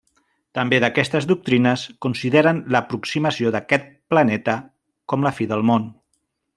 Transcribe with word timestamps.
També 0.59 0.79
aquestes 0.87 1.27
doctrines 1.31 1.83
consideren 2.07 2.63
l'aproximació 2.77 3.55
d'aquest 3.57 3.95
planeta 4.15 4.59
com 5.15 5.29
la 5.31 5.39
Fi 5.41 5.53
del 5.55 5.67
món. 5.73 5.91